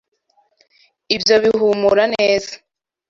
Ibyo 1.15 1.35
bihumura 1.43 2.03
neza 2.13 2.53